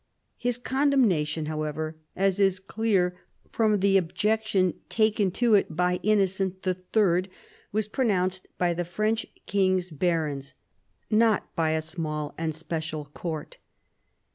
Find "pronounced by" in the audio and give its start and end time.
7.87-8.73